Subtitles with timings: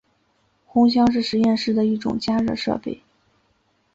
[0.67, 3.03] 烘箱是实验室中的一种加热设备。